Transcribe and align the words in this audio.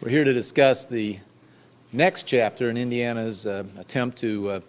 We're 0.00 0.10
here 0.10 0.22
to 0.22 0.32
discuss 0.32 0.86
the 0.86 1.18
next 1.92 2.22
chapter 2.22 2.70
in 2.70 2.76
Indiana's 2.76 3.48
uh, 3.48 3.64
attempt 3.78 4.18
to 4.18 4.48
uh, 4.48 4.60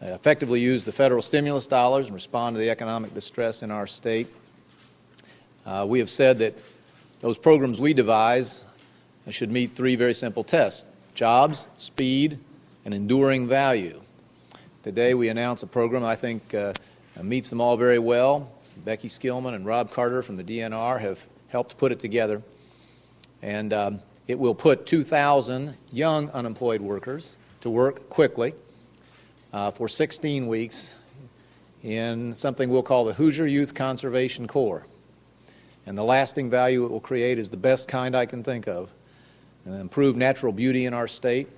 effectively 0.00 0.58
use 0.58 0.84
the 0.84 0.92
federal 0.92 1.20
stimulus 1.20 1.66
dollars 1.66 2.06
and 2.06 2.14
respond 2.14 2.56
to 2.56 2.60
the 2.60 2.70
economic 2.70 3.12
distress 3.12 3.62
in 3.62 3.70
our 3.70 3.86
state. 3.86 4.26
Uh, 5.66 5.84
we 5.86 5.98
have 5.98 6.08
said 6.08 6.38
that 6.38 6.56
those 7.20 7.36
programs 7.36 7.78
we 7.78 7.92
devise 7.92 8.64
should 9.28 9.50
meet 9.50 9.72
three 9.72 9.96
very 9.96 10.14
simple 10.14 10.42
tests 10.42 10.86
jobs, 11.12 11.68
speed, 11.76 12.38
and 12.86 12.94
enduring 12.94 13.46
value. 13.46 14.00
Today 14.82 15.12
we 15.12 15.28
announce 15.28 15.62
a 15.62 15.66
program 15.66 16.04
I 16.06 16.16
think 16.16 16.54
uh, 16.54 16.72
meets 17.22 17.50
them 17.50 17.60
all 17.60 17.76
very 17.76 17.98
well. 17.98 18.50
Becky 18.82 19.08
Skillman 19.08 19.52
and 19.52 19.66
Rob 19.66 19.92
Carter 19.92 20.22
from 20.22 20.38
the 20.38 20.44
DNR 20.44 20.98
have 21.00 21.26
helped 21.48 21.76
put 21.76 21.92
it 21.92 22.00
together. 22.00 22.40
And 23.42 23.74
um, 23.74 24.00
it 24.28 24.38
will 24.38 24.54
put 24.54 24.86
2,000 24.86 25.76
young 25.92 26.30
unemployed 26.30 26.80
workers 26.80 27.36
to 27.60 27.70
work 27.70 28.08
quickly 28.08 28.54
uh, 29.52 29.70
for 29.70 29.88
16 29.88 30.46
weeks 30.46 30.94
in 31.82 32.34
something 32.34 32.68
we'll 32.68 32.82
call 32.82 33.04
the 33.04 33.14
Hoosier 33.14 33.46
Youth 33.46 33.74
Conservation 33.74 34.46
Corps. 34.46 34.86
And 35.86 35.96
the 35.96 36.04
lasting 36.04 36.50
value 36.50 36.84
it 36.84 36.90
will 36.90 37.00
create 37.00 37.38
is 37.38 37.50
the 37.50 37.56
best 37.56 37.88
kind 37.88 38.14
I 38.14 38.26
can 38.26 38.44
think 38.44 38.68
of. 38.68 38.92
Uh, 39.66 39.72
improve 39.72 40.16
natural 40.16 40.52
beauty 40.52 40.86
in 40.86 40.94
our 40.94 41.08
state, 41.08 41.48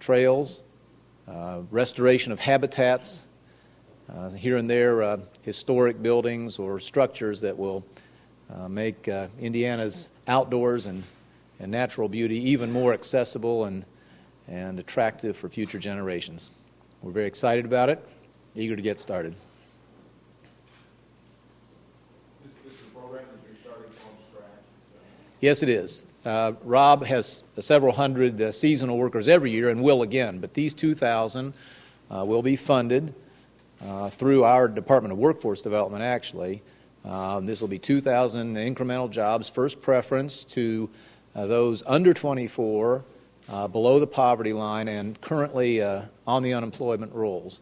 trails, 0.00 0.62
uh, 1.28 1.60
restoration 1.70 2.32
of 2.32 2.38
habitats, 2.38 3.24
uh, 4.12 4.30
here 4.30 4.56
and 4.56 4.70
there 4.70 5.02
uh, 5.02 5.18
historic 5.42 6.00
buildings 6.00 6.58
or 6.58 6.78
structures 6.78 7.40
that 7.40 7.56
will 7.56 7.84
uh, 8.54 8.68
make 8.68 9.08
uh, 9.08 9.26
Indiana's 9.40 10.10
outdoors 10.28 10.86
and 10.86 11.02
and 11.60 11.70
natural 11.70 12.08
beauty 12.08 12.38
even 12.50 12.70
more 12.70 12.92
accessible 12.92 13.64
and, 13.64 13.84
and 14.48 14.78
attractive 14.78 15.36
for 15.36 15.48
future 15.48 15.78
generations. 15.78 16.50
We're 17.02 17.12
very 17.12 17.26
excited 17.26 17.64
about 17.64 17.88
it, 17.88 18.06
eager 18.54 18.76
to 18.76 18.82
get 18.82 19.00
started. 19.00 19.34
Yes, 25.40 25.62
it 25.62 25.68
is. 25.68 26.06
Uh, 26.24 26.52
Rob 26.64 27.04
has 27.04 27.44
several 27.60 27.92
hundred 27.92 28.40
uh, 28.40 28.50
seasonal 28.50 28.96
workers 28.96 29.28
every 29.28 29.50
year 29.50 29.68
and 29.68 29.82
will 29.82 30.02
again, 30.02 30.38
but 30.38 30.54
these 30.54 30.74
2,000 30.74 31.52
uh, 32.10 32.24
will 32.24 32.42
be 32.42 32.56
funded 32.56 33.14
uh, 33.84 34.08
through 34.10 34.44
our 34.44 34.66
Department 34.66 35.12
of 35.12 35.18
Workforce 35.18 35.60
Development, 35.60 36.02
actually. 36.02 36.62
Um, 37.04 37.46
this 37.46 37.60
will 37.60 37.68
be 37.68 37.78
2,000 37.78 38.56
incremental 38.56 39.10
jobs, 39.10 39.48
first 39.48 39.80
preference 39.80 40.42
to 40.44 40.88
uh, 40.92 41.15
those 41.44 41.82
under 41.86 42.14
24, 42.14 43.04
uh, 43.48 43.68
below 43.68 44.00
the 44.00 44.06
poverty 44.06 44.52
line, 44.52 44.88
and 44.88 45.20
currently 45.20 45.82
uh, 45.82 46.02
on 46.26 46.42
the 46.42 46.54
unemployment 46.54 47.12
rolls. 47.12 47.60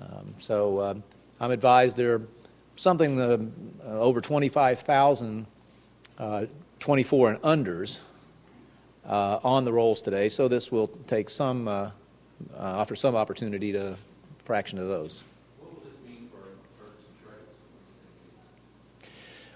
Um, 0.00 0.34
so 0.38 0.78
uh, 0.78 0.94
I'm 1.40 1.50
advised 1.50 1.96
there 1.96 2.14
are 2.14 2.22
something 2.76 3.20
uh, 3.20 3.38
over 3.86 4.20
25,000 4.20 5.46
24 6.78 7.30
and 7.30 7.42
unders 7.42 7.98
on 9.04 9.64
the 9.64 9.72
rolls 9.72 10.02
today. 10.02 10.28
So 10.28 10.46
this 10.46 10.70
will 10.70 10.88
take 11.06 11.30
some, 11.30 11.68
offer 12.56 12.94
some 12.94 13.16
opportunity 13.16 13.72
to 13.72 13.96
fraction 14.44 14.78
of 14.78 14.88
those. 14.88 15.22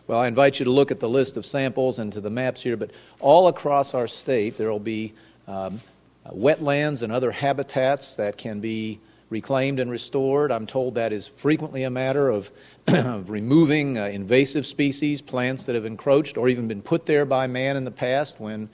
Well, 0.07 0.21
I 0.21 0.29
invite 0.29 0.61
you 0.61 0.65
to 0.65 0.71
look 0.71 0.93
at 0.93 1.01
the 1.01 1.09
list 1.09 1.37
of 1.37 1.45
samples 1.45 1.99
and 1.99 2.13
to 2.13 2.21
the 2.21 2.31
maps 2.31 2.63
here, 2.63 2.77
but 2.77 2.93
all 3.19 3.49
across 3.49 3.93
our 3.93 4.07
state 4.07 4.57
there 4.57 4.71
will 4.71 4.79
be 4.79 5.13
um, 5.49 5.81
wetlands 6.27 7.03
and 7.03 7.13
other 7.13 7.33
habitats 7.33 8.15
that 8.15 8.39
can 8.39 8.61
be 8.61 9.01
reclaimed 9.31 9.81
and 9.81 9.91
restored. 9.91 10.53
I'm 10.53 10.69
told 10.69 10.95
that 10.95 11.13
is 11.13 11.27
frequently 11.27 11.83
a 11.83 11.91
matter 11.91 12.29
of, 12.29 12.53
of 12.87 13.31
removing 13.31 13.99
uh, 13.99 14.05
invasive 14.05 14.65
species, 14.65 15.21
plants 15.21 15.65
that 15.65 15.75
have 15.75 15.85
encroached 15.85 16.37
or 16.37 16.49
even 16.49 16.69
been 16.69 16.83
put 16.83 17.07
there 17.07 17.25
by 17.25 17.49
man 17.49 17.77
in 17.77 17.83
the 17.83 17.91
past 17.91 18.39
when 18.39 18.69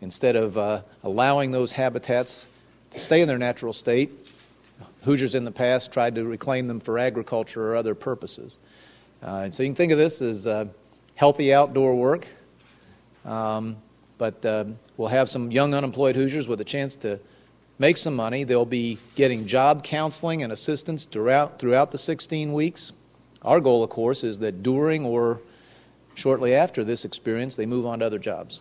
instead 0.00 0.34
of 0.34 0.58
uh, 0.58 0.82
allowing 1.04 1.52
those 1.52 1.70
habitats 1.70 2.48
to 2.90 2.98
stay 2.98 3.22
in 3.22 3.28
their 3.28 3.38
natural 3.38 3.72
state, 3.72 4.10
Hoosiers 5.04 5.36
in 5.36 5.44
the 5.44 5.52
past 5.52 5.92
tried 5.92 6.16
to 6.16 6.24
reclaim 6.24 6.66
them 6.66 6.80
for 6.80 6.98
agriculture 6.98 7.70
or 7.70 7.76
other 7.76 7.94
purposes. 7.94 8.58
Uh, 9.24 9.50
so 9.50 9.62
you 9.62 9.70
can 9.70 9.74
think 9.74 9.90
of 9.90 9.96
this 9.96 10.20
as 10.20 10.46
uh, 10.46 10.66
healthy 11.14 11.54
outdoor 11.54 11.94
work. 11.94 12.26
Um, 13.24 13.76
but 14.18 14.44
uh, 14.44 14.64
we'll 14.98 15.08
have 15.08 15.30
some 15.30 15.50
young 15.50 15.72
unemployed 15.72 16.14
Hoosiers 16.14 16.46
with 16.46 16.60
a 16.60 16.64
chance 16.64 16.94
to 16.96 17.18
make 17.78 17.96
some 17.96 18.14
money. 18.14 18.44
They'll 18.44 18.66
be 18.66 18.98
getting 19.14 19.46
job 19.46 19.82
counseling 19.82 20.42
and 20.42 20.52
assistance 20.52 21.06
throughout, 21.06 21.58
throughout 21.58 21.90
the 21.90 21.96
16 21.96 22.52
weeks. 22.52 22.92
Our 23.40 23.60
goal, 23.60 23.82
of 23.82 23.88
course, 23.88 24.24
is 24.24 24.38
that 24.40 24.62
during 24.62 25.06
or 25.06 25.40
shortly 26.14 26.54
after 26.54 26.84
this 26.84 27.06
experience, 27.06 27.56
they 27.56 27.66
move 27.66 27.86
on 27.86 28.00
to 28.00 28.04
other 28.04 28.18
jobs. 28.18 28.60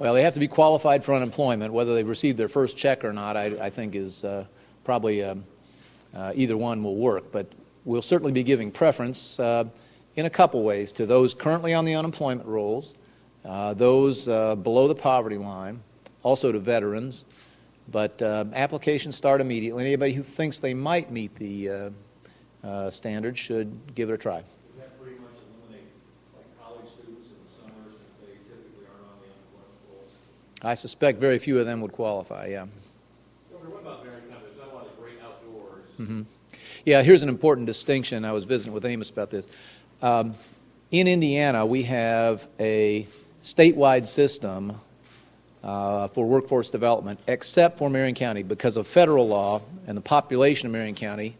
Well, 0.00 0.14
they 0.14 0.22
have 0.22 0.32
to 0.32 0.40
be 0.40 0.48
qualified 0.48 1.04
for 1.04 1.12
unemployment. 1.12 1.74
Whether 1.74 1.94
they've 1.94 2.08
received 2.08 2.38
their 2.38 2.48
first 2.48 2.74
check 2.74 3.04
or 3.04 3.12
not, 3.12 3.36
I, 3.36 3.66
I 3.66 3.68
think 3.68 3.94
is 3.94 4.24
uh, 4.24 4.46
probably 4.82 5.22
um, 5.22 5.44
uh, 6.14 6.32
either 6.34 6.56
one 6.56 6.82
will 6.82 6.96
work. 6.96 7.30
But 7.30 7.52
we'll 7.84 8.00
certainly 8.00 8.32
be 8.32 8.42
giving 8.42 8.70
preference 8.70 9.38
uh, 9.38 9.64
in 10.16 10.24
a 10.24 10.30
couple 10.30 10.62
ways 10.62 10.90
to 10.92 11.04
those 11.04 11.34
currently 11.34 11.74
on 11.74 11.84
the 11.84 11.94
unemployment 11.96 12.48
rolls, 12.48 12.94
uh, 13.44 13.74
those 13.74 14.26
uh, 14.26 14.54
below 14.54 14.88
the 14.88 14.94
poverty 14.94 15.36
line, 15.36 15.82
also 16.22 16.50
to 16.50 16.58
veterans. 16.58 17.26
But 17.90 18.22
uh, 18.22 18.46
applications 18.54 19.16
start 19.16 19.42
immediately. 19.42 19.84
Anybody 19.84 20.14
who 20.14 20.22
thinks 20.22 20.60
they 20.60 20.72
might 20.72 21.10
meet 21.10 21.34
the 21.34 21.92
standards 22.88 23.38
should 23.38 23.94
give 23.94 24.08
it 24.08 24.14
a 24.14 24.18
try. 24.18 24.44
I 30.62 30.74
suspect 30.74 31.18
very 31.18 31.38
few 31.38 31.58
of 31.58 31.66
them 31.66 31.80
would 31.80 31.92
qualify, 31.92 32.48
yeah. 32.48 32.66
Mm-hmm. 35.98 36.22
Yeah, 36.86 37.02
here's 37.02 37.22
an 37.22 37.28
important 37.28 37.66
distinction. 37.66 38.24
I 38.24 38.32
was 38.32 38.44
visiting 38.44 38.72
with 38.72 38.84
Amos 38.84 39.10
about 39.10 39.30
this. 39.30 39.46
Um, 40.00 40.34
in 40.90 41.08
Indiana, 41.08 41.64
we 41.66 41.82
have 41.84 42.48
a 42.58 43.06
statewide 43.42 44.06
system 44.06 44.80
uh, 45.62 46.08
for 46.08 46.26
workforce 46.26 46.70
development, 46.70 47.20
except 47.26 47.78
for 47.78 47.90
Marion 47.90 48.14
County, 48.14 48.42
because 48.42 48.76
of 48.76 48.86
federal 48.86 49.28
law 49.28 49.60
and 49.86 49.96
the 49.96 50.02
population 50.02 50.66
of 50.66 50.72
Marion 50.72 50.94
County. 50.94 51.36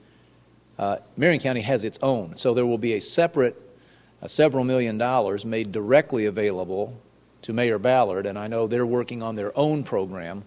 Uh, 0.79 0.99
Marion 1.17 1.41
County 1.41 1.61
has 1.61 1.85
its 1.85 1.99
own, 2.03 2.37
so 2.37 2.55
there 2.55 2.67
will 2.67 2.79
be 2.79 2.95
a 2.95 3.01
separate, 3.01 3.57
uh, 4.23 4.29
several 4.29 4.65
million 4.65 4.99
dollars 4.99 5.45
made 5.45 5.73
directly 5.73 6.27
available 6.27 7.01
to 7.43 7.53
Mayor 7.53 7.79
Ballard, 7.79 8.27
and 8.27 8.39
I 8.39 8.47
know 8.49 8.67
they're 8.67 8.87
working 8.87 9.23
on 9.23 9.35
their 9.35 9.57
own 9.59 9.83
program 9.83 10.45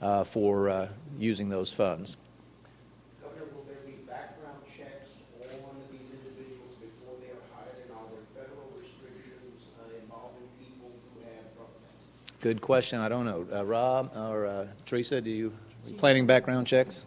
uh, 0.00 0.24
for 0.24 0.68
uh, 0.68 0.88
using 1.18 1.48
those 1.48 1.72
funds. 1.72 2.16
Governor, 3.22 3.44
will 3.52 3.64
there 3.64 3.76
be 3.84 3.92
background 4.02 4.58
checks 4.64 5.22
on 5.40 5.76
these 5.90 6.10
individuals 6.12 6.74
before 6.80 7.14
they 7.20 7.28
are 7.28 7.44
hired, 7.54 7.84
and 7.84 7.92
are 7.92 8.06
there 8.10 8.44
federal 8.44 8.70
restrictions 8.80 9.66
uh, 9.80 10.00
involving 10.00 10.46
people 10.58 10.90
who 11.14 11.24
have 11.24 11.54
drug 11.54 11.68
tests? 11.92 12.08
Good 12.40 12.60
question. 12.60 13.00
I 13.00 13.08
don't 13.08 13.26
know. 13.26 13.46
Uh, 13.52 13.64
Rob 13.64 14.12
or 14.16 14.46
uh, 14.46 14.66
Teresa, 14.86 15.20
do 15.20 15.30
you 15.30 15.52
planning 15.98 16.26
background 16.26 16.66
checks? 16.66 17.04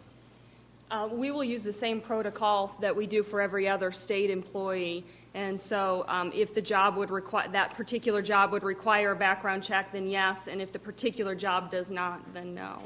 Uh, 0.90 1.08
we 1.10 1.30
will 1.30 1.42
use 1.42 1.64
the 1.64 1.72
same 1.72 2.00
protocol 2.00 2.76
that 2.80 2.94
we 2.94 3.06
do 3.06 3.22
for 3.22 3.40
every 3.40 3.66
other 3.66 3.90
state 3.90 4.30
employee 4.30 5.04
and 5.34 5.60
so, 5.60 6.04
um, 6.06 6.30
if 6.32 6.54
the 6.54 6.62
job 6.62 6.96
would 6.96 7.10
require 7.10 7.48
that 7.48 7.74
particular 7.74 8.22
job 8.22 8.52
would 8.52 8.62
require 8.62 9.10
a 9.10 9.16
background 9.16 9.64
check, 9.64 9.90
then 9.90 10.06
yes. 10.06 10.46
And 10.46 10.62
if 10.62 10.70
the 10.70 10.78
particular 10.78 11.34
job 11.34 11.70
does 11.70 11.90
not, 11.90 12.32
then 12.32 12.54
no. 12.54 12.80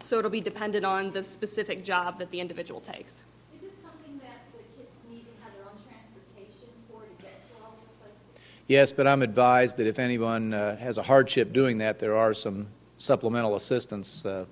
So 0.00 0.18
it'll 0.18 0.32
be 0.32 0.40
dependent 0.40 0.84
on 0.84 1.12
the 1.12 1.22
specific 1.22 1.84
job 1.84 2.18
that 2.18 2.32
the 2.32 2.40
individual 2.40 2.80
takes. 2.80 3.22
Is 3.54 3.60
this 3.60 3.70
something 3.80 4.18
that 4.18 4.40
the 4.52 4.64
kids 4.76 4.90
need 5.08 5.24
to 5.24 5.44
have 5.44 5.52
their 5.54 5.62
own 5.62 5.78
transportation 5.86 6.68
for 6.90 7.02
to 7.02 7.22
get 7.22 7.48
to 7.50 7.64
all 7.64 7.76
these 7.78 7.94
places? 8.00 8.42
Yes, 8.66 8.90
but 8.90 9.06
I'm 9.06 9.22
advised 9.22 9.76
that 9.76 9.86
if 9.86 10.00
anyone 10.00 10.52
uh, 10.52 10.76
has 10.78 10.98
a 10.98 11.04
hardship 11.04 11.52
doing 11.52 11.78
that, 11.78 12.00
there 12.00 12.16
are 12.16 12.34
some 12.34 12.66
supplemental 12.96 13.54
assistance. 13.54 14.26
Uh, 14.26 14.44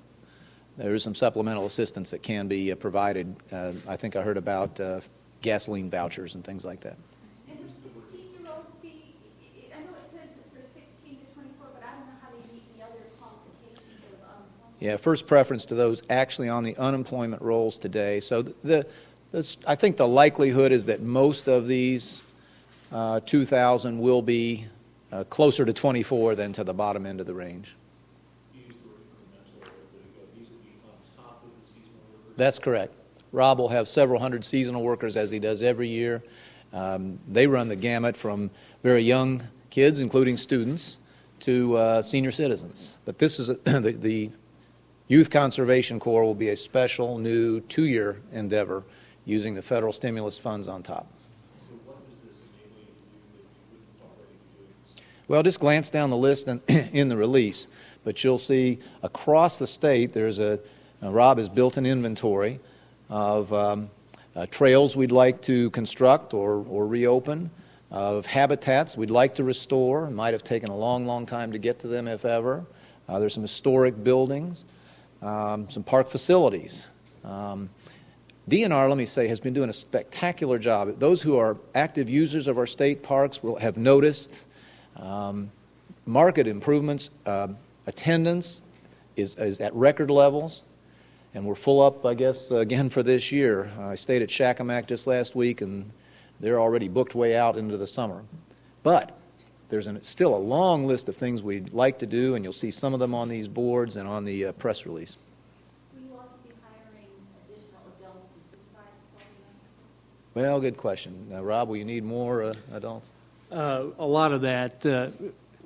there 0.76 0.94
is 0.94 1.02
some 1.02 1.16
supplemental 1.16 1.66
assistance 1.66 2.10
that 2.10 2.22
can 2.22 2.46
be 2.46 2.70
uh, 2.70 2.76
provided. 2.76 3.34
Uh, 3.50 3.72
I 3.88 3.96
think 3.96 4.14
I 4.14 4.22
heard 4.22 4.36
about 4.36 4.78
uh, 4.78 5.00
gasoline 5.42 5.90
vouchers 5.90 6.34
and 6.34 6.44
things 6.44 6.64
like 6.64 6.80
that. 6.80 6.96
Yeah, 14.80 14.96
first 14.96 15.26
preference 15.26 15.66
to 15.66 15.74
those 15.74 16.02
actually 16.08 16.48
on 16.48 16.64
the 16.64 16.74
unemployment 16.78 17.42
rolls 17.42 17.76
today. 17.76 18.18
So 18.18 18.40
the, 18.40 18.86
This, 19.30 19.58
I 19.66 19.76
think 19.76 19.96
the 19.96 20.08
likelihood 20.08 20.72
is 20.72 20.86
that 20.86 21.02
most 21.02 21.48
of 21.48 21.68
these 21.68 22.22
uh, 22.90 23.20
2,000 23.20 24.00
will 24.00 24.22
be 24.22 24.66
uh, 25.12 25.24
closer 25.24 25.64
to 25.64 25.72
24 25.72 26.34
than 26.34 26.52
to 26.54 26.64
the 26.64 26.72
bottom 26.72 27.04
end 27.04 27.20
of 27.20 27.26
the 27.26 27.34
range. 27.34 27.76
You 28.54 28.62
used 28.66 28.82
the 28.82 28.88
word 28.88 28.96
incremental, 29.04 29.70
but 30.18 30.34
these 30.34 30.48
would 30.48 30.64
be 30.64 30.72
on 30.84 31.24
top 31.24 31.44
of 31.44 31.50
the 31.60 31.66
seasonal 31.68 32.00
workers? 32.10 32.36
That's 32.36 32.58
correct. 32.58 32.94
Rob 33.32 33.58
will 33.58 33.68
have 33.68 33.88
several 33.88 34.20
hundred 34.20 34.44
seasonal 34.44 34.82
workers, 34.82 35.16
as 35.16 35.30
he 35.30 35.38
does 35.38 35.62
every 35.62 35.88
year. 35.88 36.22
Um, 36.72 37.18
they 37.28 37.46
run 37.46 37.68
the 37.68 37.76
gamut 37.76 38.16
from 38.16 38.50
very 38.82 39.02
young 39.02 39.42
kids, 39.70 40.00
including 40.00 40.36
students, 40.36 40.98
to 41.40 41.76
uh, 41.76 42.02
senior 42.02 42.30
citizens. 42.30 42.98
But 43.04 43.18
this 43.18 43.38
is 43.38 43.48
a, 43.48 43.54
the, 43.64 43.92
the 43.92 44.30
Youth 45.08 45.30
Conservation 45.30 45.98
Corps 45.98 46.24
will 46.24 46.34
be 46.34 46.50
a 46.50 46.56
special 46.56 47.18
new 47.18 47.60
two-year 47.60 48.20
endeavor 48.32 48.84
using 49.24 49.54
the 49.54 49.62
federal 49.62 49.92
stimulus 49.92 50.38
funds 50.38 50.68
on 50.68 50.82
top. 50.82 51.06
So 51.68 51.76
what 51.84 51.98
does 52.08 52.16
this 52.24 52.38
enable 52.38 52.80
you 52.80 52.86
to 52.86 52.92
do 52.92 53.38
that 53.38 53.48
you 53.48 53.68
wouldn't 53.72 54.00
already 54.02 54.34
be 54.56 54.64
doing? 54.64 55.06
Well, 55.28 55.42
just 55.42 55.60
glance 55.60 55.90
down 55.90 56.10
the 56.10 56.16
list 56.16 56.48
in, 56.48 56.60
in 56.68 57.08
the 57.08 57.16
release, 57.16 57.68
but 58.04 58.22
you'll 58.22 58.38
see 58.38 58.78
across 59.02 59.58
the 59.58 59.66
state 59.66 60.12
there's 60.12 60.38
a, 60.38 60.60
uh, 61.02 61.10
Rob 61.10 61.38
has 61.38 61.48
built 61.48 61.76
an 61.76 61.86
inventory 61.86 62.60
of 63.10 63.52
um, 63.52 63.90
uh, 64.34 64.46
trails 64.46 64.96
we'd 64.96 65.12
like 65.12 65.42
to 65.42 65.68
construct 65.70 66.32
or, 66.32 66.64
or 66.68 66.86
reopen, 66.86 67.50
of 67.90 68.24
habitats 68.24 68.96
we'd 68.96 69.10
like 69.10 69.34
to 69.34 69.44
restore. 69.44 70.06
It 70.06 70.12
might 70.12 70.32
have 70.32 70.44
taken 70.44 70.70
a 70.70 70.76
long, 70.76 71.06
long 71.06 71.26
time 71.26 71.52
to 71.52 71.58
get 71.58 71.80
to 71.80 71.88
them, 71.88 72.06
if 72.06 72.24
ever. 72.24 72.64
Uh, 73.08 73.18
there's 73.18 73.34
some 73.34 73.42
historic 73.42 74.02
buildings, 74.02 74.64
um, 75.20 75.68
some 75.68 75.82
park 75.82 76.08
facilities. 76.08 76.86
Um, 77.24 77.68
DNR, 78.48 78.88
let 78.88 78.96
me 78.96 79.06
say, 79.06 79.28
has 79.28 79.40
been 79.40 79.52
doing 79.52 79.68
a 79.68 79.72
spectacular 79.72 80.58
job. 80.58 80.98
Those 80.98 81.22
who 81.22 81.36
are 81.36 81.58
active 81.74 82.08
users 82.08 82.46
of 82.46 82.58
our 82.58 82.66
state 82.66 83.02
parks 83.02 83.42
will 83.42 83.56
have 83.56 83.76
noticed 83.76 84.46
um, 84.96 85.50
market 86.06 86.46
improvements. 86.46 87.10
Uh, 87.26 87.48
attendance 87.86 88.62
is, 89.16 89.34
is 89.34 89.60
at 89.60 89.74
record 89.74 90.10
levels, 90.10 90.62
and 91.34 91.44
we're 91.44 91.54
full 91.54 91.80
up, 91.80 92.04
I 92.04 92.14
guess, 92.14 92.50
again 92.50 92.90
for 92.90 93.02
this 93.02 93.30
year. 93.30 93.70
I 93.78 93.94
stayed 93.94 94.22
at 94.22 94.28
Shakamak 94.28 94.86
just 94.86 95.06
last 95.06 95.34
week, 95.34 95.60
and 95.60 95.90
they're 96.40 96.60
already 96.60 96.88
booked 96.88 97.14
way 97.14 97.36
out 97.36 97.56
into 97.56 97.76
the 97.76 97.86
summer. 97.86 98.22
But 98.82 99.16
there's 99.68 99.86
an, 99.86 100.02
still 100.02 100.34
a 100.34 100.38
long 100.38 100.86
list 100.86 101.08
of 101.08 101.16
things 101.16 101.42
we'd 101.42 101.72
like 101.72 101.98
to 102.00 102.06
do, 102.06 102.34
and 102.34 102.44
you'll 102.44 102.52
see 102.52 102.70
some 102.70 102.94
of 102.94 103.00
them 103.00 103.14
on 103.14 103.28
these 103.28 103.46
boards 103.46 103.96
and 103.96 104.08
on 104.08 104.24
the 104.24 104.46
uh, 104.46 104.52
press 104.52 104.86
release. 104.86 105.16
Will 105.94 106.02
you 106.02 106.14
also 106.14 106.30
be 106.42 106.50
hiring 106.62 107.06
additional 107.46 107.80
adults 107.98 108.26
to 108.52 108.58
supervise 108.58 108.90
the 109.14 109.22
program? 109.22 110.52
Well, 110.52 110.60
good 110.60 110.76
question. 110.76 111.26
Now, 111.30 111.42
Rob, 111.42 111.68
will 111.68 111.76
you 111.76 111.84
need 111.84 112.02
more 112.02 112.42
uh, 112.42 112.54
adults? 112.72 113.10
Uh, 113.52 113.86
a 113.98 114.06
lot 114.06 114.32
of 114.32 114.42
that 114.42 114.84
uh, 114.86 115.10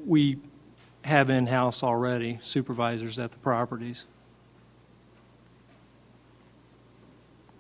we 0.05 0.39
have 1.03 1.31
in-house 1.31 1.83
already, 1.83 2.39
supervisors 2.43 3.19
at 3.19 3.31
the 3.31 3.39
properties. 3.39 4.07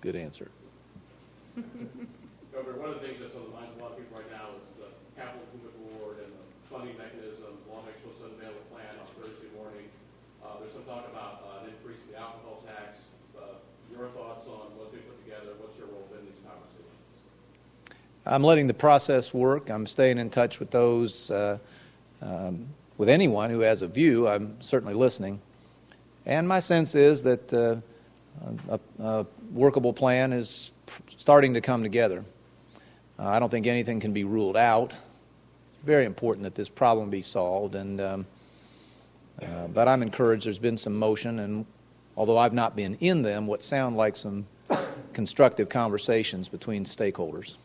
Good 0.05 0.21
answer. 0.21 0.53
Governor, 2.53 2.77
one 2.77 2.93
of 2.93 3.01
the 3.01 3.09
things 3.09 3.25
that's 3.25 3.33
on 3.33 3.49
the 3.49 3.57
minds 3.57 3.73
of 3.73 3.81
a 3.81 3.89
lot 3.89 3.93
of 3.93 4.05
people 4.05 4.21
right 4.21 4.29
now 4.29 4.53
is 4.53 4.69
the 4.77 4.93
capital 5.17 5.41
improvement 5.49 5.97
board 5.97 6.21
and 6.21 6.29
the 6.29 6.45
funding 6.69 6.93
mechanism. 7.01 7.57
Beach 7.65 8.05
supposed 8.05 8.21
to 8.21 8.29
unveil 8.37 8.53
a 8.53 8.65
plan 8.69 9.01
on 9.01 9.09
Thursday 9.17 9.49
morning. 9.57 9.89
Uh, 10.45 10.61
there's 10.61 10.77
some 10.77 10.85
talk 10.85 11.09
about 11.09 11.49
uh, 11.49 11.65
an 11.65 11.73
increase 11.73 12.05
in 12.05 12.13
the 12.13 12.21
alcohol 12.21 12.61
tax. 12.69 13.09
Uh, 13.33 13.57
your 13.97 14.13
thoughts 14.13 14.45
on 14.45 14.77
what's 14.77 14.93
being 14.93 15.09
put 15.09 15.17
together? 15.25 15.57
What's 15.57 15.81
your 15.81 15.89
role 15.89 16.05
in 16.21 16.29
these 16.29 16.37
conversations? 16.45 17.01
I'm 18.29 18.45
letting 18.45 18.69
the 18.69 18.77
process 18.77 19.33
work. 19.33 19.73
I'm 19.73 19.89
staying 19.89 20.21
in 20.21 20.29
touch 20.29 20.61
with 20.61 20.69
those, 20.69 21.33
uh, 21.33 21.57
um, 22.21 22.69
with 23.01 23.09
anyone 23.09 23.49
who 23.49 23.65
has 23.65 23.81
a 23.81 23.89
view. 23.89 24.29
I'm 24.29 24.61
certainly 24.61 24.93
listening. 24.93 25.41
And 26.29 26.45
my 26.45 26.61
sense 26.61 26.93
is 26.95 27.25
that 27.25 27.49
uh, 27.57 27.81
a, 28.69 28.81
a 29.05 29.27
workable 29.53 29.93
plan 29.93 30.33
is 30.33 30.73
starting 31.17 31.55
to 31.55 31.61
come 31.61 31.83
together. 31.83 32.25
Uh, 33.19 33.29
I 33.29 33.39
don't 33.39 33.51
think 33.51 33.67
anything 33.67 34.01
can 34.01 34.13
be 34.13 34.25
ruled 34.25 34.57
out. 34.57 34.93
It's 34.93 35.85
very 35.85 36.07
important 36.07 36.45
that 36.45 36.55
this 36.55 36.69
problem 36.69 37.11
be 37.11 37.23
solved, 37.23 37.75
and 37.75 38.01
um, 38.01 38.27
uh, 39.43 39.67
but 39.69 39.89
I'm 39.89 40.03
encouraged. 40.03 40.47
There's 40.47 40.59
been 40.59 40.79
some 40.79 40.99
motion, 40.99 41.41
and 41.41 41.67
although 42.17 42.39
I've 42.39 42.55
not 42.55 42.77
been 42.77 42.95
in 43.01 43.23
them, 43.23 43.47
what 43.47 43.63
sound 43.63 43.97
like 43.97 44.17
some 44.17 44.47
constructive 45.13 45.69
conversations 45.69 46.49
between 46.49 46.85
stakeholders. 46.85 47.57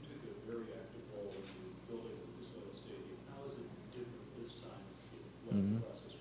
You 0.00 0.08
took 0.08 0.22
a 0.26 0.50
very 0.50 0.62
active 0.80 1.04
role 1.14 1.30
in 1.30 1.44
the 1.44 1.92
building 1.92 2.16
of 2.24 2.32
the 2.40 2.44
Soil 2.46 2.72
Stadium. 2.72 3.20
How 3.30 3.44
is 3.46 3.52
it 3.52 3.68
different 3.92 4.26
this 4.42 4.54
time 4.64 4.82
to 5.50 5.54
let 5.54 5.68
the 5.70 5.84
process 5.84 6.14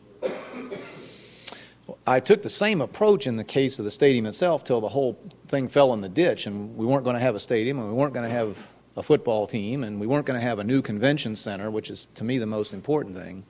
work? 1.87 1.94
I 2.07 2.19
took 2.19 2.43
the 2.43 2.49
same 2.49 2.81
approach 2.81 3.25
in 3.25 3.35
the 3.35 3.43
case 3.43 3.79
of 3.79 3.85
the 3.85 3.91
stadium 3.91 4.27
itself 4.27 4.63
till 4.63 4.79
the 4.79 4.89
whole 4.89 5.19
thing 5.47 5.67
fell 5.67 5.93
in 5.93 6.01
the 6.01 6.09
ditch, 6.09 6.45
and 6.45 6.75
we 6.77 6.85
weren't 6.85 7.03
going 7.03 7.15
to 7.15 7.21
have 7.21 7.33
a 7.33 7.39
stadium, 7.39 7.79
and 7.79 7.87
we 7.87 7.93
weren't 7.95 8.13
going 8.13 8.29
to 8.29 8.35
have 8.35 8.59
a 8.95 9.01
football 9.01 9.47
team, 9.47 9.83
and 9.83 9.99
we 9.99 10.05
weren't 10.05 10.25
going 10.25 10.39
to 10.39 10.45
have 10.45 10.59
a 10.59 10.63
new 10.63 10.81
convention 10.83 11.35
center, 11.35 11.71
which 11.71 11.89
is 11.89 12.05
to 12.15 12.23
me 12.23 12.37
the 12.37 12.45
most 12.45 12.73
important 12.73 13.15
thing. 13.15 13.43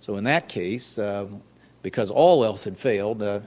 So 0.00 0.16
in 0.16 0.24
that 0.24 0.48
case, 0.48 0.98
uh, 0.98 1.28
because 1.82 2.10
all 2.10 2.44
else 2.44 2.64
had 2.64 2.76
failed, 2.76 3.22
uh, 3.22 3.40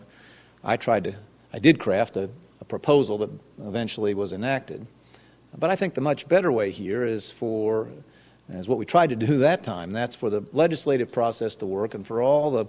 I 0.64 0.78
tried 0.78 1.04
to, 1.06 1.16
I 1.52 1.60
did 1.60 1.78
craft 1.78 2.16
a, 2.16 2.30
a 2.62 2.66
proposal 2.66 3.18
that 3.18 3.30
eventually 3.60 4.14
was 4.14 4.32
enacted. 4.32 4.88
But 5.58 5.72
I 5.72 5.76
think 5.76 5.94
the 5.94 6.02
much 6.02 6.28
better 6.30 6.52
way 6.52 6.72
here 6.72 7.04
is 7.04 7.30
for, 7.30 7.90
as 8.50 8.70
what 8.70 8.78
we 8.78 8.86
tried 8.86 9.10
to 9.10 9.16
do 9.18 9.38
that 9.40 9.62
time, 9.64 9.92
that's 9.92 10.16
for 10.16 10.30
the 10.30 10.48
legislative 10.54 11.12
process 11.12 11.58
to 11.58 11.66
work 11.66 11.96
and 11.96 12.08
for 12.08 12.22
all 12.22 12.50
the 12.50 12.66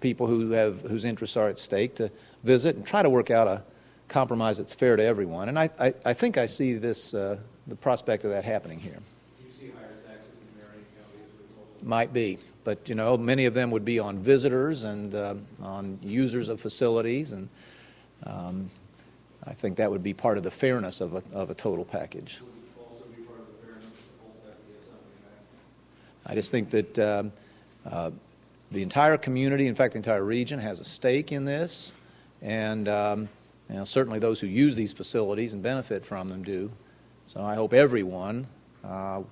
people 0.00 0.26
who 0.26 0.50
have 0.52 0.82
whose 0.82 1.04
interests 1.04 1.36
are 1.36 1.48
at 1.48 1.58
stake 1.58 1.96
to 1.96 2.10
visit 2.44 2.76
and 2.76 2.86
try 2.86 3.02
to 3.02 3.10
work 3.10 3.30
out 3.30 3.48
a 3.48 3.62
compromise 4.08 4.58
that's 4.58 4.74
fair 4.74 4.96
to 4.96 5.02
everyone. 5.02 5.48
And 5.48 5.58
I, 5.58 5.70
I, 5.78 5.94
I 6.04 6.12
think 6.12 6.36
I 6.38 6.46
see 6.46 6.74
this 6.74 7.14
uh, 7.14 7.38
the 7.66 7.76
prospect 7.76 8.24
of 8.24 8.30
that 8.30 8.44
happening 8.44 8.78
here. 8.78 8.98
Do 9.38 9.46
you 9.46 9.52
see 9.52 9.72
higher 9.76 9.88
taxes 10.06 10.32
in 10.42 10.62
County 10.62 10.84
as 10.92 11.34
a 11.34 11.42
result 11.42 11.80
of 11.80 11.86
Might 11.86 12.12
be, 12.12 12.38
but 12.64 12.88
you 12.88 12.94
know, 12.94 13.16
many 13.16 13.46
of 13.46 13.54
them 13.54 13.70
would 13.70 13.84
be 13.84 13.98
on 13.98 14.18
visitors 14.18 14.84
and 14.84 15.14
uh, 15.14 15.34
on 15.62 15.98
users 16.02 16.48
of 16.48 16.60
facilities, 16.60 17.32
and 17.32 17.48
um, 18.26 18.70
I 19.44 19.54
think 19.54 19.76
that 19.76 19.90
would 19.90 20.02
be 20.02 20.14
part 20.14 20.36
of 20.36 20.44
the 20.44 20.50
fairness 20.50 21.00
of 21.00 21.14
a, 21.14 21.22
of 21.32 21.50
a 21.50 21.54
total 21.54 21.84
package. 21.84 22.40
Would 22.40 22.48
it 22.48 22.78
also 22.78 23.04
be 23.16 23.22
part 23.22 23.40
of 23.40 23.46
the 23.46 23.66
fairness 23.66 23.84
of 23.84 23.90
the 23.90 24.22
whole 24.22 24.34
fact 24.44 24.58
that 24.60 24.68
you 24.68 24.74
have 24.74 24.84
something 24.86 25.22
back? 26.24 26.30
I 26.30 26.34
just 26.34 26.50
think 26.50 26.70
that 26.70 26.98
um, 26.98 27.32
uh, 27.90 28.10
the 28.72 28.82
entire 28.82 29.16
community, 29.16 29.66
in 29.66 29.74
fact, 29.74 29.94
the 29.94 29.98
entire 29.98 30.24
region, 30.24 30.58
has 30.60 30.80
a 30.80 30.84
stake 30.84 31.32
in 31.32 31.44
this, 31.44 31.92
and 32.40 32.88
um, 32.88 33.28
you 33.68 33.76
know, 33.76 33.84
certainly 33.84 34.18
those 34.18 34.40
who 34.40 34.46
use 34.46 34.74
these 34.76 34.92
facilities 34.92 35.52
and 35.54 35.62
benefit 35.62 36.06
from 36.06 36.28
them 36.28 36.42
do. 36.42 36.70
So 37.24 37.42
I 37.42 37.54
hope 37.54 37.72
everyone 37.72 38.46
uh, 38.84 38.88
uh, 38.88 39.22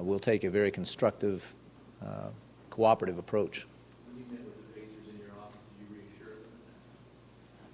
will 0.00 0.18
take 0.18 0.44
a 0.44 0.50
very 0.50 0.70
constructive, 0.70 1.44
uh, 2.04 2.28
cooperative 2.70 3.18
approach. 3.18 3.66
When 4.08 4.24
you 4.24 4.36
met 4.36 4.44
with 4.44 4.74
the 4.74 4.80
Pacers 4.80 5.08
in 5.10 5.18
your 5.18 5.32
office, 5.42 5.58
did 5.78 5.88
you 5.88 5.96
reassure 5.96 6.34
them? 6.34 6.50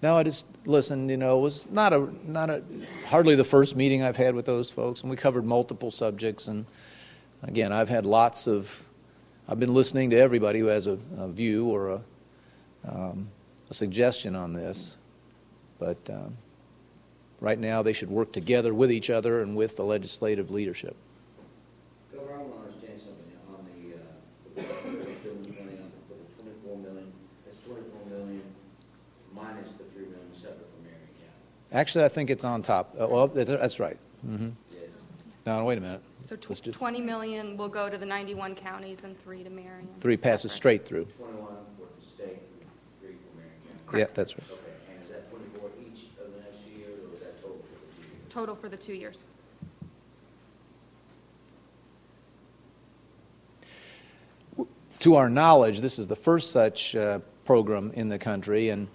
No, 0.03 0.17
I 0.17 0.23
just 0.23 0.47
listened. 0.67 1.11
You 1.11 1.17
know, 1.17 1.39
it 1.39 1.43
was 1.43 1.67
not 1.71 1.93
a 1.93 2.09
not 2.27 2.51
a 2.51 2.63
hardly 3.07 3.35
the 3.35 3.45
first 3.45 3.77
meeting 3.77 4.03
I've 4.03 4.17
had 4.17 4.35
with 4.35 4.47
those 4.47 4.71
folks, 4.71 5.03
and 5.03 5.11
we 5.11 5.17
covered 5.17 5.45
multiple 5.45 5.91
subjects. 5.91 6.49
And 6.49 6.67
again, 7.43 7.73
I've 7.73 7.89
had 7.89 8.07
lots 8.07 8.47
of. 8.47 8.79
I've 9.49 9.61
been 9.61 9.75
listening 9.75 10.11
to 10.11 10.17
everybody 10.19 10.61
who 10.61 10.67
has 10.67 10.87
a, 10.87 10.99
a 11.19 11.29
view 11.29 11.67
or 11.67 11.91
a, 11.91 12.01
um, 12.89 13.29
a 13.71 13.75
suggestion 13.75 14.35
on 14.37 14.53
this, 14.53 14.97
but 15.79 15.99
um, 16.09 16.37
right 17.41 17.59
now 17.59 17.83
they 17.83 17.93
should 17.93 18.11
work 18.11 18.33
together 18.33 18.73
with 18.73 18.91
each 18.91 19.11
other 19.11 19.43
and 19.43 19.57
with 19.57 19.77
the 19.77 19.85
legislative 19.85 20.51
leadership. 20.51 20.97
Governor, 22.13 22.35
I 22.35 22.39
want 22.39 22.53
to 22.53 22.69
understand 22.69 23.01
something 23.01 23.33
on 23.51 23.67
the, 23.67 23.95
uh, 23.97 25.05
the 25.05 25.15
still 25.21 25.35
money 25.35 25.79
on 25.79 25.91
the 26.09 26.43
twenty-four 26.43 26.79
million, 26.79 27.13
that's 27.45 27.65
twenty-four 27.65 28.07
million 28.11 28.43
minus 29.35 29.69
the 29.77 29.85
three 29.93 30.05
million 30.05 30.31
separate 30.35 30.69
from 30.73 30.85
Marion 30.85 31.01
County. 31.19 31.73
Actually, 31.73 32.05
I 32.05 32.09
think 32.09 32.31
it's 32.31 32.45
on 32.45 32.63
top. 32.63 32.95
Uh, 32.99 33.09
well, 33.09 33.27
that's, 33.27 33.81
right. 33.81 33.99
hmm 34.25 34.51
Yes. 35.43 35.47
Now, 35.47 35.65
wait 35.65 35.79
a 35.79 35.81
minute. 35.81 36.01
So 36.23 36.37
tw- 36.37 36.51
Let's 36.51 36.61
do- 36.61 36.71
20 36.71 37.01
million 37.01 37.57
will 37.57 37.69
go 37.69 37.89
to 37.89 37.99
the 37.99 38.07
91 38.07 38.55
counties 38.55 39.03
and 39.03 39.19
three 39.19 39.43
to 39.43 39.51
Marion. 39.51 39.89
Three 40.01 40.17
passes 40.17 40.53
Separate. 40.53 40.57
straight 40.57 40.85
through. 40.87 41.05
Twenty-one 41.19 41.57
for 41.77 41.87
the 42.01 42.07
state, 42.07 42.39
three 43.01 43.15
for 43.15 43.37
Marion 43.39 43.57
County. 43.87 43.99
Yeah, 43.99 44.07
that's 44.15 44.35
right. 44.39 44.47
Okay, 44.53 44.95
and 44.95 45.03
is 45.05 45.11
that 45.11 45.29
twenty-four 45.31 45.71
each 45.81 46.05
of 46.25 46.33
the 46.33 46.41
next 46.41 46.69
year, 46.71 46.87
or 46.91 47.15
is 47.17 47.21
that 47.23 47.43
total 47.43 47.59
for 47.59 47.75
the 47.75 47.97
two 47.97 48.03
years? 48.13 48.29
Total 48.31 48.55
for 48.55 48.69
the 48.69 48.77
two 48.77 48.95
years. 48.95 49.27
to 55.01 55.17
our 55.17 55.29
knowledge, 55.29 55.81
this 55.81 55.99
is 55.99 56.07
the 56.07 56.15
first 56.17 56.53
such 56.53 56.95
uh, 56.95 57.19
program 57.45 57.91
in 57.95 58.09
the 58.09 58.19
country, 58.19 58.69
and 58.69 58.87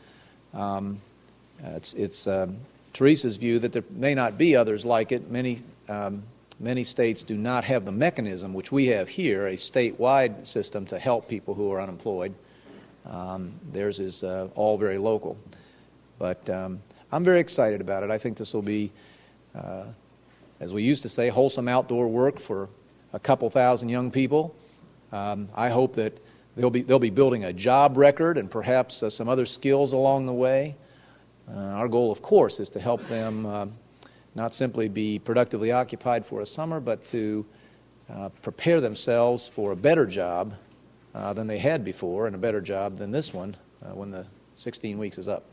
um, 0.53 1.01
it's, 1.61 1.93
it's 1.95 2.27
um 2.27 2.57
Teresa's 2.93 3.35
view 3.37 3.59
that 3.59 3.73
there 3.73 3.83
may 3.91 4.15
not 4.15 4.37
be 4.39 4.55
others 4.55 4.83
like 4.85 5.11
it. 5.11 5.29
Many, 5.29 5.61
um, 5.87 6.23
many 6.59 6.83
states 6.83 7.23
do 7.23 7.37
not 7.37 7.63
have 7.65 7.85
the 7.85 7.91
mechanism, 7.91 8.53
which 8.53 8.71
we 8.71 8.87
have 8.87 9.09
here, 9.09 9.47
a 9.47 9.53
statewide 9.53 10.45
system 10.47 10.85
to 10.87 10.99
help 10.99 11.27
people 11.27 11.53
who 11.53 11.71
are 11.71 11.81
unemployed. 11.81 12.33
Um, 13.05 13.53
theirs 13.71 13.99
is 13.99 14.23
uh, 14.23 14.49
all 14.55 14.77
very 14.77 14.97
local. 14.97 15.37
But 16.19 16.49
um, 16.49 16.81
I'm 17.11 17.23
very 17.23 17.39
excited 17.39 17.79
about 17.79 18.03
it. 18.03 18.11
I 18.11 18.17
think 18.17 18.37
this 18.37 18.53
will 18.53 18.61
be, 18.61 18.91
uh, 19.55 19.83
as 20.59 20.73
we 20.73 20.83
used 20.83 21.03
to 21.03 21.09
say, 21.09 21.29
wholesome 21.29 21.67
outdoor 21.67 22.07
work 22.07 22.39
for 22.39 22.69
a 23.13 23.19
couple 23.19 23.49
thousand 23.49 23.89
young 23.89 24.11
people. 24.11 24.55
Um, 25.11 25.47
I 25.55 25.69
hope 25.69 25.95
that 25.95 26.19
they'll 26.55 26.69
be, 26.69 26.81
they'll 26.81 26.99
be 26.99 27.11
building 27.11 27.45
a 27.45 27.53
job 27.53 27.97
record 27.97 28.37
and 28.37 28.49
perhaps 28.51 29.03
uh, 29.03 29.09
some 29.09 29.29
other 29.29 29.45
skills 29.45 29.93
along 29.93 30.25
the 30.25 30.33
way. 30.33 30.75
Uh, 31.49 31.59
our 31.59 31.87
goal, 31.87 32.11
of 32.11 32.21
course, 32.21 32.59
is 32.59 32.69
to 32.71 32.79
help 32.79 33.07
them 33.07 33.45
uh, 33.45 33.67
not 34.37 34.53
simply 34.53 34.87
be 34.87 35.17
productively 35.17 35.71
occupied 35.71 36.23
for 36.23 36.41
a 36.41 36.45
summer, 36.45 36.79
but 36.79 37.03
to 37.03 37.43
uh, 38.07 38.29
prepare 38.43 38.79
themselves 38.79 39.47
for 39.47 39.71
a 39.71 39.75
better 39.75 40.05
job 40.05 40.53
uh, 41.15 41.33
than 41.33 41.47
they 41.47 41.57
had 41.57 41.83
before 41.83 42.27
and 42.27 42.35
a 42.35 42.39
better 42.39 42.61
job 42.61 42.97
than 42.97 43.09
this 43.09 43.33
one 43.33 43.57
uh, 43.83 43.95
when 43.95 44.11
the 44.11 44.25
16 44.55 44.99
weeks 44.99 45.17
is 45.17 45.27
up. 45.27 45.43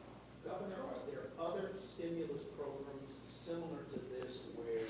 Governor, 0.44 0.76
are 0.84 1.00
there 1.08 1.32
other 1.40 1.72
stimulus 1.80 2.44
programs 2.44 3.16
similar 3.24 3.88
to 3.88 3.98
this 4.12 4.44
where 4.54 4.84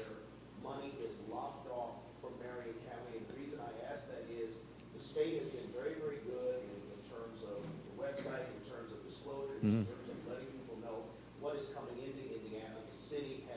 money 0.59 0.91
is 1.07 1.23
locked 1.31 1.71
off 1.71 2.03
for 2.21 2.35
Marion 2.43 2.75
County? 2.91 3.23
And 3.23 3.27
the 3.31 3.39
reason 3.39 3.63
I 3.63 3.71
ask 3.95 4.11
that 4.11 4.27
is 4.27 4.59
the 4.99 5.01
state 5.01 5.39
has 5.39 5.51
been 5.51 5.71
very, 5.71 5.95
very 6.03 6.19
good 6.27 6.67
in, 6.67 6.75
in 6.91 7.01
terms 7.07 7.47
of 7.47 7.63
the 7.63 7.95
website, 8.03 8.43
in 8.43 8.63
terms 8.67 8.91
of 8.91 8.99
disclosure, 9.07 9.55
in 9.63 9.87
terms 9.87 10.11
of 10.11 10.19
letting 10.27 10.51
people 10.51 10.83
know 10.83 11.07
what 11.39 11.55
is 11.55 11.71
coming 11.71 12.03
into 12.03 12.27
Indiana. 12.27 12.75
The 12.91 12.97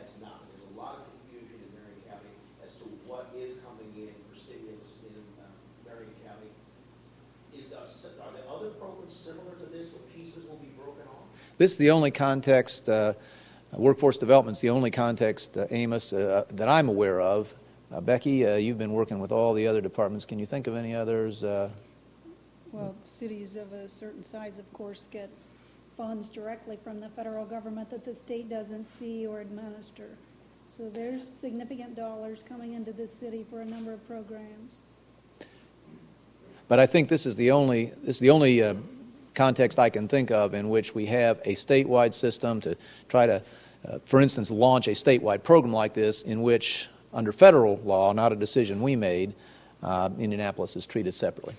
city 0.08 0.20
has 0.20 0.22
not. 0.22 0.42
There's 0.50 0.64
a 0.76 0.80
lot 0.80 0.96
of 0.96 1.04
confusion 1.20 1.60
in 1.60 1.70
Marion 1.76 2.02
County 2.10 2.34
as 2.66 2.76
to 2.76 2.84
what 3.06 3.28
is 3.36 3.60
coming 3.66 3.92
in 3.96 4.14
for 4.30 4.40
stimulus 4.40 5.04
in 5.08 5.16
uh, 5.42 5.46
Marion 5.90 6.12
County. 6.26 6.52
Is, 7.54 7.70
there- 7.70 7.80
are 7.80 8.32
there 8.34 8.48
other 8.50 8.70
programs 8.72 9.14
similar 9.14 9.56
to 9.60 9.66
this 9.66 9.94
where 9.94 10.02
pieces 10.16 10.46
will 10.46 10.58
be 10.58 10.68
broken 10.78 11.04
off? 11.08 11.26
This 11.58 11.72
is 11.72 11.78
the 11.78 11.92
only 11.92 12.12
context, 12.12 12.88
uh, 12.90 13.14
workforce 13.74 14.18
development 14.18 14.58
is 14.58 14.62
the 14.62 14.70
only 14.70 14.92
context, 14.92 15.58
uh, 15.58 15.68
Amos, 15.72 16.14
uh, 16.14 16.46
that 16.52 16.70
I'm 16.70 16.90
aware 16.90 17.20
of. 17.20 17.54
Uh, 17.92 18.02
Becky, 18.02 18.46
uh, 18.46 18.56
you've 18.56 18.78
been 18.78 18.92
working 18.92 19.20
with 19.20 19.32
all 19.32 19.54
the 19.54 19.66
other 19.68 19.80
departments. 19.82 20.26
Can 20.26 20.40
you 20.40 20.46
think 20.46 20.68
of 20.68 20.76
any 20.76 20.94
others? 20.94 21.44
Uh, 21.44 21.70
Well, 22.74 22.96
cities 23.06 23.56
of 23.56 23.72
a 23.72 23.88
certain 23.88 24.24
size, 24.24 24.60
of 24.60 24.72
course, 24.74 25.08
get 25.10 25.30
funds 25.98 26.30
directly 26.30 26.78
from 26.84 27.00
the 27.00 27.10
federal 27.10 27.44
government 27.46 27.90
that 27.90 28.06
the 28.06 28.14
state 28.14 28.48
doesn't 28.50 28.88
see 28.88 29.26
or 29.26 29.42
administer. 29.42 30.10
So 30.78 30.90
there's 30.94 31.28
significant 31.28 31.96
dollars 31.96 32.44
coming 32.48 32.74
into 32.74 32.94
this 32.94 33.12
city 33.12 33.44
for 33.50 33.62
a 33.62 33.66
number 33.66 33.92
of 33.92 34.08
programs. 34.08 34.84
But 36.68 36.80
I 36.80 36.86
think 36.86 37.10
this 37.10 37.26
is 37.26 37.36
the 37.36 37.52
only, 37.52 37.86
this 38.04 38.18
is 38.18 38.20
the 38.20 38.30
only 38.30 38.62
uh, 38.62 38.76
context 39.34 39.80
I 39.80 39.90
can 39.90 40.08
think 40.08 40.30
of 40.32 40.54
in 40.54 40.70
which 40.70 40.94
we 40.94 41.06
have 41.08 41.40
a 41.46 41.54
statewide 41.54 42.14
system 42.14 42.62
to 42.62 42.78
try 43.08 43.26
to, 43.26 43.42
uh, 43.88 44.00
for 44.06 44.22
instance, 44.22 44.52
launch 44.52 44.88
a 44.88 44.92
statewide 44.92 45.44
program 45.44 45.74
like 45.74 45.94
this 45.94 46.22
in 46.24 46.42
which, 46.42 46.90
under 47.14 47.32
federal 47.32 47.78
law, 47.86 48.14
not 48.14 48.32
a 48.32 48.36
decision 48.36 48.82
we 48.82 48.96
made, 48.96 49.34
uh, 49.82 50.10
Indianapolis 50.20 50.76
is 50.76 50.86
treated 50.86 51.14
separately. 51.14 51.56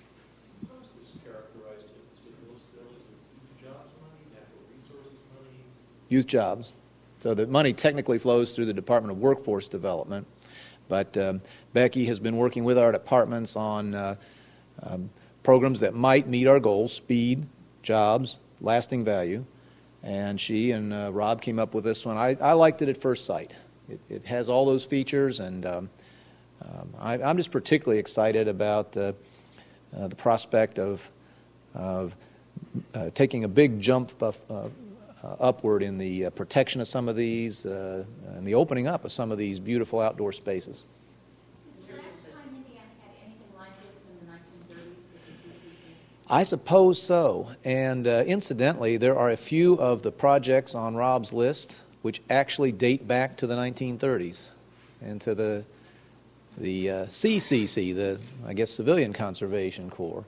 How 0.67 0.75
is 0.83 0.89
this 1.01 1.23
characterized 1.23 1.87
in 1.87 1.95
the 2.03 2.15
stimulus 2.21 2.63
bill? 2.71 2.85
Is 2.93 3.01
it 3.01 3.17
youth 3.33 3.63
jobs 3.63 3.89
money, 4.03 4.21
natural 4.29 4.61
resources 4.69 5.17
money? 5.33 5.63
Youth 6.09 6.27
jobs. 6.27 6.73
So 7.19 7.33
the 7.33 7.47
money 7.47 7.73
technically 7.73 8.17
flows 8.17 8.51
through 8.51 8.65
the 8.65 8.73
Department 8.73 9.11
of 9.11 9.17
Workforce 9.19 9.67
Development, 9.67 10.25
but 10.87 11.17
um, 11.17 11.41
Becky 11.73 12.05
has 12.05 12.19
been 12.19 12.37
working 12.37 12.63
with 12.63 12.77
our 12.77 12.91
departments 12.91 13.55
on 13.55 13.93
uh, 13.93 14.15
um, 14.83 15.09
programs 15.43 15.79
that 15.81 15.93
might 15.93 16.27
meet 16.27 16.47
our 16.47 16.59
goals: 16.59 16.93
speed, 16.93 17.45
jobs, 17.83 18.39
lasting 18.61 19.03
value. 19.03 19.45
And 20.01 20.39
she 20.39 20.71
and 20.71 20.93
uh, 20.93 21.11
Rob 21.11 21.41
came 21.41 21.59
up 21.59 21.73
with 21.73 21.83
this 21.83 22.05
one. 22.05 22.17
I, 22.17 22.37
I 22.39 22.53
liked 22.53 22.81
it 22.81 22.87
at 22.87 23.01
first 23.01 23.25
sight. 23.25 23.53
It, 23.89 23.99
it 24.07 24.23
has 24.23 24.47
all 24.47 24.65
those 24.65 24.85
features, 24.85 25.41
and 25.41 25.65
um, 25.65 25.89
um, 26.61 26.89
I, 26.97 27.21
I'm 27.21 27.35
just 27.35 27.51
particularly 27.51 27.99
excited 27.99 28.47
about 28.47 28.95
uh, 28.95 29.11
the 29.91 30.15
prospect 30.15 30.79
of, 30.79 31.09
of 31.73 32.15
uh, 32.93 33.09
taking 33.13 33.43
a 33.43 33.47
big 33.47 33.81
jump 33.81 34.17
upward 35.23 35.83
in 35.83 35.97
the 35.97 36.25
uh, 36.25 36.29
protection 36.31 36.81
of 36.81 36.87
some 36.87 37.09
of 37.09 37.15
these 37.15 37.65
uh, 37.65 38.03
and 38.35 38.47
the 38.47 38.55
opening 38.55 38.87
up 38.87 39.05
of 39.05 39.11
some 39.11 39.31
of 39.31 39.37
these 39.37 39.59
beautiful 39.59 39.99
outdoor 39.99 40.31
spaces. 40.31 40.83
I 46.31 46.43
suppose 46.43 47.01
so. 47.01 47.49
And 47.65 48.07
uh, 48.07 48.23
incidentally, 48.27 48.97
there 48.97 49.17
are 49.17 49.31
a 49.31 49.37
few 49.37 49.73
of 49.75 50.03
the 50.03 50.11
projects 50.11 50.75
on 50.75 50.95
Rob's 50.95 51.33
list 51.33 51.81
which 52.01 52.21
actually 52.29 52.71
date 52.71 53.07
back 53.07 53.35
to 53.37 53.47
the 53.47 53.55
1930s 53.55 54.45
and 55.01 55.19
to 55.21 55.35
the 55.35 55.65
the 56.57 56.89
uh, 56.89 57.05
CCC, 57.05 57.95
the 57.95 58.19
I 58.45 58.53
guess 58.53 58.69
Civilian 58.69 59.13
Conservation 59.13 59.89
Corps. 59.89 60.25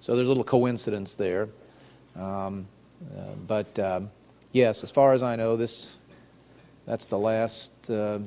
So 0.00 0.14
there's 0.14 0.26
a 0.26 0.30
little 0.30 0.44
coincidence 0.44 1.14
there. 1.14 1.48
Um, 2.16 2.66
uh, 3.16 3.34
but 3.46 3.78
um, 3.78 4.10
yes, 4.54 4.82
as 4.82 4.90
far 4.90 5.12
as 5.12 5.22
I 5.22 5.36
know, 5.36 5.56
this 5.56 5.96
that's 6.86 7.06
the 7.06 7.18
last 7.18 7.72
uh, 7.90 7.94
uh, 7.94 8.18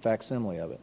facsimile 0.00 0.58
of 0.58 0.70
it. 0.70 0.80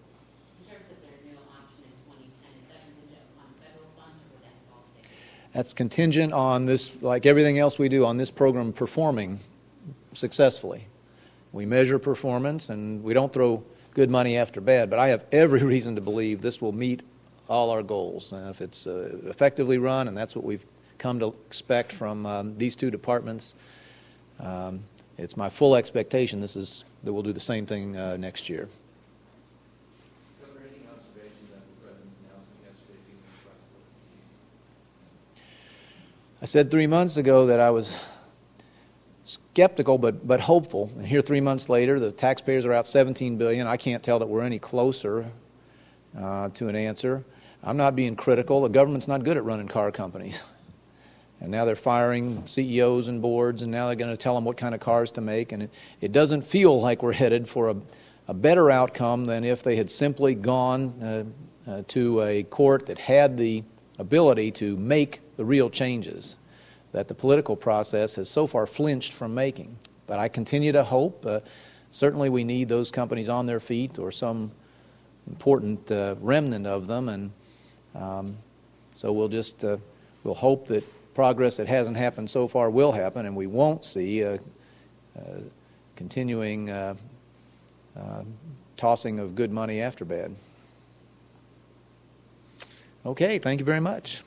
In 0.60 0.67
terms 0.67 0.86
of 0.89 1.01
their 1.01 1.32
new 1.32 1.38
option 1.51 1.84
in 1.84 1.91
2010, 2.12 2.50
is 2.60 2.67
that 2.67 2.82
contingent 2.84 3.22
upon 3.36 3.53
federal 3.62 3.89
funds 3.96 4.22
or 4.24 4.34
would 4.34 4.44
that 4.44 4.55
involve 4.63 4.86
state? 4.88 5.10
That's 5.53 5.74
contingent 5.74 6.34
on 6.34 6.65
this, 6.65 6.91
like 7.01 7.25
everything 7.25 7.60
else 7.60 7.77
we 7.77 7.88
do 7.88 8.05
on 8.05 8.17
this 8.17 8.32
program, 8.32 8.74
performing 8.74 9.39
successfully. 10.13 10.88
We 11.51 11.65
measure 11.65 12.00
performance 12.00 12.70
and 12.70 13.03
we 13.03 13.13
don't 13.13 13.32
throw 13.32 13.63
good 13.94 14.10
money 14.10 14.38
after 14.38 14.60
bad, 14.60 14.89
but 14.89 15.00
I 15.00 15.10
have 15.10 15.25
every 15.32 15.63
reason 15.74 15.96
to 15.96 16.01
believe 16.01 16.41
this 16.41 16.62
will 16.62 16.74
meet 16.74 17.01
all 17.48 17.70
our 17.70 17.84
goals. 17.84 18.34
Uh, 18.34 18.48
if 18.50 18.62
it's 18.62 18.88
uh, 18.88 19.17
effectively 19.25 19.77
run, 19.77 20.08
and 20.08 20.17
that's 20.17 20.36
what 20.36 20.46
we've 20.46 20.65
come 20.98 21.20
to 21.20 21.36
expect 21.48 21.91
from 21.91 22.25
um, 22.25 22.58
these 22.58 22.75
two 22.75 22.89
departments, 22.89 23.55
um, 24.39 24.84
it's 25.18 25.38
my 25.38 25.50
full 25.50 25.75
expectation 25.75 26.42
this 26.42 26.56
is 26.56 26.84
that 27.04 27.13
we'll 27.13 27.24
do 27.24 27.34
the 27.34 27.39
same 27.39 27.65
thing 27.65 27.96
uh, 27.96 28.18
next 28.18 28.50
year. 28.50 28.68
Governor, 30.42 30.65
any 30.68 30.86
observations 30.88 31.51
after 31.56 31.70
the 31.70 31.82
president's 31.82 32.18
announcement 32.25 32.60
yesterday 32.65 33.00
being 33.08 33.22
the 36.39 36.44
I 36.44 36.46
said 36.46 36.72
three 36.72 36.88
months 36.88 37.18
ago 37.18 37.46
that 37.48 37.60
I 37.60 37.70
was 37.70 37.98
skeptical 39.24 39.98
but, 39.98 40.27
but 40.27 40.39
hopeful. 40.42 40.92
And 40.98 41.06
here, 41.06 41.22
three 41.22 41.42
months 41.42 41.70
later, 41.70 42.00
the 42.00 42.12
taxpayers 42.12 42.65
are 42.65 42.74
out 42.74 42.88
17 42.88 43.38
billion. 43.38 43.68
I 43.68 43.77
can't 43.77 44.04
tell 44.04 44.20
that 44.20 44.27
we're 44.27 44.44
any 44.44 44.60
closer 44.60 45.25
uh, 46.18 46.50
to 46.50 46.68
an 46.68 46.75
answer. 46.75 47.24
I'm 47.63 47.77
not 47.77 47.96
being 47.96 48.15
critical. 48.15 48.62
The 48.62 48.70
government's 48.70 49.08
not 49.08 49.24
good 49.24 49.38
at 49.38 49.44
running 49.44 49.68
car 49.68 49.92
companies. 49.92 50.44
And 51.42 51.51
now 51.51 51.65
they're 51.65 51.75
firing 51.75 52.46
CEOs 52.48 53.08
and 53.08 53.22
boards, 53.22 53.62
and 53.62 53.72
now 53.72 53.88
they're 53.88 53.96
going 53.96 54.12
to 54.12 54.18
tell 54.18 54.36
them 54.36 54.46
what 54.46 54.58
kind 54.58 54.74
of 54.74 54.82
cars 54.82 55.12
to 55.12 55.22
make. 55.22 55.51
And 55.51 55.63
it, 55.63 55.70
it 56.01 56.12
doesn't 56.12 56.44
feel 56.44 56.80
like 56.80 57.04
we're 57.04 57.13
headed 57.13 57.48
for 57.48 57.70
a, 57.70 57.75
a 58.27 58.34
better 58.34 58.72
outcome 58.72 59.25
than 59.25 59.44
if 59.44 59.62
they 59.62 59.75
had 59.75 59.92
simply 59.92 60.34
gone 60.34 60.94
uh, 61.68 61.70
uh, 61.70 61.84
to 61.89 62.22
a 62.22 62.44
court 62.44 62.86
that 62.86 63.00
had 63.00 63.38
the 63.38 63.63
ability 64.00 64.51
to 64.51 64.77
make 64.77 65.22
the 65.38 65.46
real 65.46 65.70
changes 65.70 66.38
that 66.92 67.10
the 67.10 67.13
political 67.13 67.58
process 67.58 68.15
has 68.15 68.30
so 68.30 68.48
far 68.48 68.65
flinched 68.65 69.12
from 69.12 69.36
making. 69.36 69.77
But 70.08 70.20
I 70.20 70.30
continue 70.30 70.72
to 70.72 70.84
hope. 70.84 71.25
Uh, 71.25 71.42
certainly, 71.89 72.30
we 72.30 72.46
need 72.46 72.70
those 72.70 72.89
companies 72.92 73.27
on 73.27 73.46
their 73.46 73.60
feet 73.60 74.00
or 74.00 74.12
some 74.12 74.51
important 75.27 75.92
uh, 75.92 76.15
remnant 76.22 76.65
of 76.65 76.88
them, 76.88 77.10
and 77.10 77.32
um, 77.96 78.38
so 78.94 79.12
we'll 79.12 79.27
just 79.27 79.65
uh, 79.65 79.77
we'll 80.24 80.36
hope 80.36 80.68
that 80.68 80.86
progress 81.15 81.57
that 81.57 81.67
hasn't 81.67 81.98
happened 81.98 82.29
so 82.29 82.48
far 82.48 82.69
will 82.69 82.91
happen, 82.91 83.25
and 83.25 83.36
we 83.36 83.48
won't 83.48 83.84
see 83.84 84.22
a, 84.22 84.36
a 84.36 84.39
continuing 85.95 86.69
uh, 86.69 86.93
uh, 87.98 88.24
tossing 88.77 89.17
of 89.17 89.34
good 89.34 89.51
money 89.51 89.81
after 89.81 90.05
bad. 90.05 90.36
Okay, 93.05 93.39
thank 93.39 93.60
you 93.60 93.65
very 93.65 93.79
much. 93.79 94.24